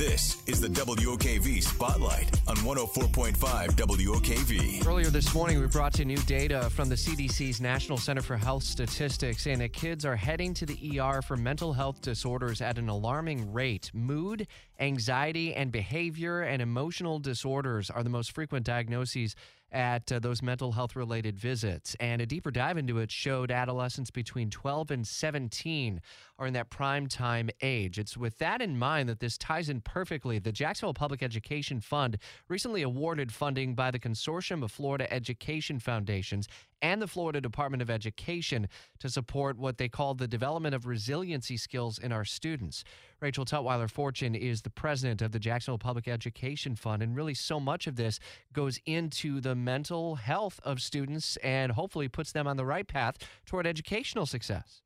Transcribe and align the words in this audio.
This 0.00 0.42
is 0.46 0.62
the 0.62 0.68
WOKV 0.68 1.62
Spotlight 1.62 2.30
on 2.48 2.56
104.5 2.56 3.36
WOKV. 3.36 4.86
Earlier 4.86 5.10
this 5.10 5.34
morning, 5.34 5.60
we 5.60 5.66
brought 5.66 5.98
you 5.98 6.06
new 6.06 6.16
data 6.22 6.70
from 6.70 6.88
the 6.88 6.94
CDC's 6.94 7.60
National 7.60 7.98
Center 7.98 8.22
for 8.22 8.38
Health 8.38 8.62
Statistics 8.62 9.42
saying 9.42 9.58
that 9.58 9.74
kids 9.74 10.06
are 10.06 10.16
heading 10.16 10.54
to 10.54 10.64
the 10.64 10.98
ER 10.98 11.20
for 11.20 11.36
mental 11.36 11.74
health 11.74 12.00
disorders 12.00 12.62
at 12.62 12.78
an 12.78 12.88
alarming 12.88 13.52
rate. 13.52 13.90
Mood, 13.92 14.46
anxiety, 14.78 15.54
and 15.54 15.70
behavior 15.70 16.40
and 16.40 16.62
emotional 16.62 17.18
disorders 17.18 17.90
are 17.90 18.02
the 18.02 18.08
most 18.08 18.32
frequent 18.32 18.64
diagnoses 18.64 19.36
at 19.72 20.10
uh, 20.10 20.18
those 20.18 20.42
mental 20.42 20.72
health 20.72 20.96
related 20.96 21.38
visits. 21.38 21.96
And 22.00 22.20
a 22.20 22.26
deeper 22.26 22.50
dive 22.50 22.78
into 22.78 22.98
it 22.98 23.10
showed 23.10 23.50
adolescents 23.50 24.10
between 24.10 24.50
12 24.50 24.90
and 24.90 25.06
17 25.06 26.00
are 26.38 26.46
in 26.46 26.52
that 26.54 26.70
prime 26.70 27.06
time 27.06 27.50
age. 27.62 27.98
It's 27.98 28.16
with 28.16 28.38
that 28.38 28.60
in 28.60 28.78
mind 28.78 29.08
that 29.08 29.20
this 29.20 29.38
ties 29.38 29.68
in 29.68 29.80
perfectly. 29.80 30.38
The 30.38 30.52
Jacksonville 30.52 30.94
Public 30.94 31.22
Education 31.22 31.80
Fund 31.80 32.18
recently 32.48 32.82
awarded 32.82 33.32
funding 33.32 33.74
by 33.74 33.90
the 33.90 33.98
Consortium 33.98 34.62
of 34.62 34.72
Florida 34.72 35.12
Education 35.12 35.78
Foundations 35.78 36.48
and 36.82 37.00
the 37.00 37.06
Florida 37.06 37.40
Department 37.40 37.82
of 37.82 37.90
Education 37.90 38.68
to 38.98 39.08
support 39.08 39.58
what 39.58 39.78
they 39.78 39.88
call 39.88 40.14
the 40.14 40.28
development 40.28 40.74
of 40.74 40.86
resiliency 40.86 41.56
skills 41.56 41.98
in 41.98 42.12
our 42.12 42.24
students. 42.24 42.84
Rachel 43.20 43.44
Tutwiler 43.44 43.90
Fortune 43.90 44.34
is 44.34 44.62
the 44.62 44.70
president 44.70 45.22
of 45.22 45.32
the 45.32 45.38
Jacksonville 45.38 45.78
Public 45.78 46.08
Education 46.08 46.74
Fund, 46.74 47.02
and 47.02 47.14
really 47.14 47.34
so 47.34 47.60
much 47.60 47.86
of 47.86 47.96
this 47.96 48.18
goes 48.52 48.80
into 48.86 49.40
the 49.40 49.54
mental 49.54 50.16
health 50.16 50.60
of 50.64 50.80
students 50.80 51.36
and 51.38 51.72
hopefully 51.72 52.08
puts 52.08 52.32
them 52.32 52.46
on 52.46 52.56
the 52.56 52.64
right 52.64 52.88
path 52.88 53.16
toward 53.46 53.66
educational 53.66 54.26
success. 54.26 54.82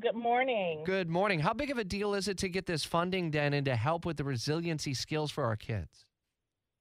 Good 0.00 0.14
morning. 0.14 0.84
Good 0.84 1.08
morning. 1.08 1.40
How 1.40 1.52
big 1.52 1.70
of 1.70 1.78
a 1.78 1.82
deal 1.82 2.14
is 2.14 2.28
it 2.28 2.38
to 2.38 2.48
get 2.48 2.66
this 2.66 2.84
funding 2.84 3.32
done 3.32 3.52
and 3.52 3.64
to 3.64 3.74
help 3.74 4.06
with 4.06 4.16
the 4.16 4.22
resiliency 4.22 4.94
skills 4.94 5.32
for 5.32 5.42
our 5.44 5.56
kids? 5.56 6.06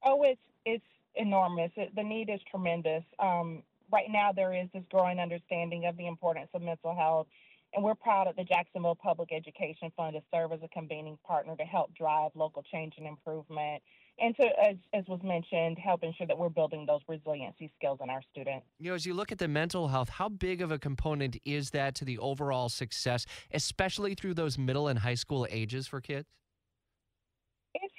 Oh, 0.06 0.22
it's 0.22 0.40
it's 0.66 0.86
enormous. 1.16 1.72
It, 1.76 1.96
the 1.96 2.04
need 2.04 2.30
is 2.30 2.40
tremendous. 2.52 3.04
Um, 3.18 3.64
right 3.92 4.08
now, 4.10 4.32
there 4.32 4.54
is 4.54 4.68
this 4.74 4.84
growing 4.92 5.20
understanding 5.20 5.86
of 5.86 5.98
the 5.98 6.08
importance 6.08 6.50
of 6.54 6.62
mental 6.62 6.96
health, 6.96 7.28
and 7.74 7.84
we're 7.84 7.96
proud 7.96 8.28
of 8.28 8.36
the 8.36 8.44
Jacksonville 8.44 8.96
Public 8.96 9.30
Education 9.34 9.92
Fund 9.96 10.16
to 10.16 10.22
serve 10.34 10.52
as 10.52 10.60
a 10.64 10.68
convening 10.70 11.18
partner 11.26 11.56
to 11.56 11.64
help 11.64 11.94
drive 11.96 12.32
local 12.36 12.64
change 12.64 12.94
and 12.98 13.06
improvement, 13.06 13.84
and 14.20 14.36
to, 14.38 14.46
as, 14.64 14.76
as 14.94 15.04
was 15.08 15.20
mentioned, 15.24 15.78
help 15.78 16.04
ensure 16.04 16.26
that 16.26 16.38
we're 16.38 16.50
building 16.50 16.86
those 16.88 17.02
resiliency 17.08 17.72
skills 17.78 18.00
in 18.02 18.10
our 18.10 18.22
students. 18.32 18.66
You 18.80 18.90
know, 18.90 18.96
as 18.96 19.06
you 19.06 19.14
look 19.14 19.32
at 19.32 19.38
the 19.38 19.48
mental 19.48 19.90
health, 19.90 20.10
how 20.10 20.30
big 20.30 20.62
of 20.62 20.72
a 20.72 20.80
component 20.80 21.38
is 21.46 21.70
that 21.72 21.94
to 21.96 22.06
the 22.06 22.18
overall 22.18 22.70
success, 22.70 23.26
especially 23.54 24.16
through 24.16 24.34
those 24.34 24.58
middle 24.58 24.88
and 24.88 25.00
high 25.00 25.16
school 25.16 25.46
ages 25.50 25.88
for 25.88 26.02
kids? 26.02 26.26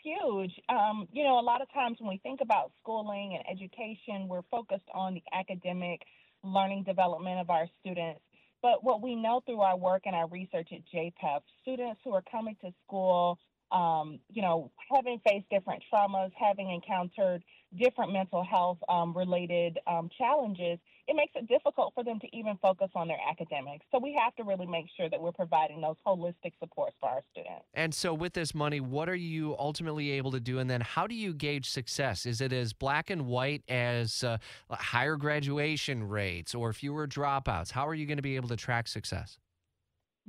Huge. 0.08 0.52
Um, 0.70 1.06
you 1.12 1.22
know, 1.22 1.38
a 1.38 1.42
lot 1.42 1.60
of 1.60 1.70
times 1.72 1.98
when 2.00 2.08
we 2.08 2.18
think 2.22 2.40
about 2.40 2.72
schooling 2.80 3.36
and 3.38 3.44
education, 3.60 4.26
we're 4.26 4.46
focused 4.50 4.88
on 4.94 5.12
the 5.12 5.22
academic 5.34 6.00
learning 6.42 6.84
development 6.84 7.40
of 7.40 7.50
our 7.50 7.66
students. 7.80 8.20
But 8.62 8.82
what 8.82 9.02
we 9.02 9.14
know 9.14 9.42
through 9.44 9.60
our 9.60 9.76
work 9.76 10.02
and 10.06 10.14
our 10.14 10.26
research 10.28 10.68
at 10.72 10.80
JPEF, 10.94 11.40
students 11.60 12.00
who 12.04 12.14
are 12.14 12.22
coming 12.30 12.56
to 12.62 12.72
school 12.86 13.38
um, 13.72 14.18
you 14.30 14.42
know, 14.42 14.70
having 14.94 15.20
faced 15.28 15.46
different 15.50 15.82
traumas, 15.92 16.30
having 16.38 16.70
encountered 16.70 17.42
different 17.78 18.12
mental 18.12 18.42
health 18.42 18.78
um, 18.88 19.14
related 19.14 19.78
um, 19.86 20.08
challenges, 20.16 20.78
it 21.06 21.16
makes 21.16 21.32
it 21.34 21.48
difficult 21.48 21.92
for 21.94 22.04
them 22.04 22.18
to 22.20 22.36
even 22.36 22.58
focus 22.60 22.88
on 22.94 23.08
their 23.08 23.18
academics. 23.28 23.84
So 23.92 23.98
we 23.98 24.16
have 24.18 24.34
to 24.36 24.44
really 24.44 24.66
make 24.66 24.86
sure 24.96 25.08
that 25.08 25.20
we're 25.20 25.32
providing 25.32 25.80
those 25.80 25.96
holistic 26.06 26.52
supports 26.58 26.96
for 27.00 27.08
our 27.08 27.20
students. 27.32 27.64
And 27.74 27.94
so, 27.94 28.14
with 28.14 28.34
this 28.34 28.54
money, 28.54 28.80
what 28.80 29.08
are 29.08 29.14
you 29.14 29.56
ultimately 29.58 30.10
able 30.12 30.30
to 30.32 30.40
do? 30.40 30.58
And 30.58 30.68
then, 30.68 30.80
how 30.80 31.06
do 31.06 31.14
you 31.14 31.32
gauge 31.34 31.68
success? 31.68 32.26
Is 32.26 32.40
it 32.40 32.52
as 32.52 32.72
black 32.72 33.10
and 33.10 33.26
white 33.26 33.62
as 33.68 34.22
uh, 34.22 34.38
higher 34.70 35.16
graduation 35.16 36.06
rates 36.08 36.54
or 36.54 36.72
fewer 36.72 37.06
dropouts? 37.06 37.70
How 37.70 37.86
are 37.86 37.94
you 37.94 38.06
going 38.06 38.18
to 38.18 38.22
be 38.22 38.36
able 38.36 38.48
to 38.48 38.56
track 38.56 38.88
success? 38.88 39.38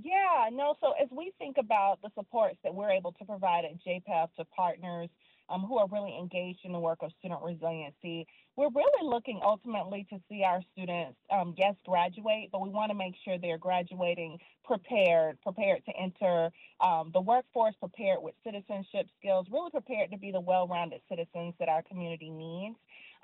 Yeah, 0.02 0.50
no. 0.52 0.76
So 0.82 0.94
as 1.02 1.10
we 1.12 1.34
think 1.38 1.58
about 1.58 2.00
the 2.02 2.10
supports 2.16 2.58
that 2.64 2.74
we're 2.74 2.92
able 2.92 3.12
to 3.14 3.26
provide 3.26 3.66
at 3.66 3.72
JPEF 3.86 4.30
to 4.38 4.46
partners 4.46 5.10
um, 5.50 5.62
who 5.62 5.78
are 5.78 5.88
really 5.92 6.16
engaged 6.18 6.60
in 6.64 6.72
the 6.72 6.80
work 6.80 7.00
of 7.02 7.12
student 7.20 7.42
resiliency, 7.44 8.28
we're 8.56 8.70
really 8.70 9.08
looking 9.08 9.40
ultimately 9.44 10.06
to 10.10 10.20
see 10.30 10.44
our 10.44 10.62
students, 10.74 11.18
um, 11.32 11.56
yes, 11.58 11.76
graduate, 11.86 12.50
but 12.52 12.62
we 12.62 12.70
want 12.70 12.92
to 12.92 12.96
make 12.98 13.16
sure 13.26 13.38
they're 13.38 13.58
graduating 13.58 14.38
prepared, 14.64 15.42
prepared 15.42 15.84
to 15.86 15.92
enter 16.00 16.52
um, 16.82 17.10
the 17.14 17.22
workforce, 17.22 17.76
prepared 17.80 18.20
with 18.22 18.36
citizenship 18.44 19.08
skills, 19.20 19.48
really 19.52 19.72
prepared 19.72 20.12
to 20.12 20.18
be 20.18 20.32
the 20.32 20.40
well-rounded 20.40 21.02
citizens 21.10 21.56
that 21.60 21.68
our 21.68 21.82
community 21.84 22.30
needs. 22.30 22.76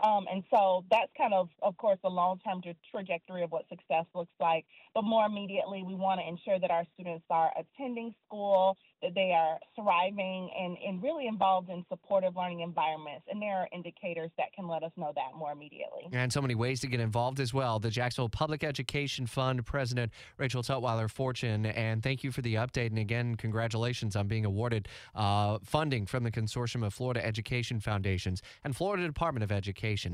Um, 0.04 0.26
and 0.32 0.44
so 0.52 0.84
that's 0.92 1.12
kind 1.18 1.34
of, 1.34 1.50
of 1.62 1.78
course, 1.78 1.98
the 2.04 2.10
long-term 2.10 2.62
tra- 2.62 2.76
trajectory 2.92 3.44
of 3.44 3.52
what 3.52 3.68
success 3.70 4.06
looks 4.14 4.34
like. 4.40 4.66
But 4.94 5.04
more 5.04 5.26
immediately, 5.26 5.84
we 5.84 5.96
want 5.96 6.20
to 6.20 6.28
ensure 6.28 6.60
that 6.60 6.72
our 6.72 6.84
students 6.94 7.26
are 7.30 7.52
attending 7.58 8.14
school, 8.26 8.78
that 9.02 9.14
they 9.14 9.32
are 9.32 9.58
thriving, 9.76 10.50
and, 10.58 10.78
and 10.86 11.02
really 11.02 11.28
involved 11.28 11.70
in 11.70 11.86
supportive 11.90 12.36
learning 12.36 12.62
environments. 12.62 13.26
And 13.32 13.42
there 13.42 13.56
are 13.56 13.68
indicators 13.72 14.32
that 14.38 14.54
can 14.54 14.68
let 14.68 14.84
us 14.84 14.92
know 14.98 15.12
that 15.16 15.38
more 15.38 15.52
immediately. 15.52 16.10
And 16.12 16.32
so 16.32 16.42
many 16.42 16.56
ways 16.56 16.82
to 16.82 16.88
get 16.88 17.00
involved 17.00 17.40
as 17.40 17.54
well. 17.54 17.80
The 17.80 17.90
Jacksonville 17.90 18.30
Public 18.30 18.64
Education 18.64 19.28
Fund 19.28 19.66
President 19.66 20.12
Rachel 20.38 20.62
Tutwiler 20.62 21.10
Fortune, 21.10 21.66
and 21.66 22.04
thank 22.04 22.24
you 22.24 22.32
for 22.32 22.42
the 22.42 22.56
update. 22.56 22.88
And 22.88 23.00
again, 23.00 23.36
congratulations 23.36 24.16
on 24.16 24.28
being 24.28 24.46
awarded 24.46 24.88
uh, 25.14 25.60
funding 25.64 26.06
from 26.06 26.24
the 26.24 26.32
Consortium 26.32 26.86
of 26.86 26.94
Florida 26.94 27.26
Education 27.26 27.80
Foundations 27.80 28.42
and 28.64 28.76
Florida 28.76 29.06
Department 29.06 29.44
of 29.44 29.52
Education. 29.86 30.14